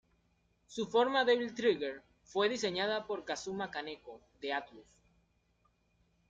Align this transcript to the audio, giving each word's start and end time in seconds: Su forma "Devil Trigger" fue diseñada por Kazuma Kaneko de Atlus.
Su 0.65 0.87
forma 0.87 1.23
"Devil 1.25 1.53
Trigger" 1.53 2.01
fue 2.23 2.49
diseñada 2.49 3.05
por 3.05 3.23
Kazuma 3.23 3.69
Kaneko 3.69 4.19
de 4.41 4.51
Atlus. 4.51 4.87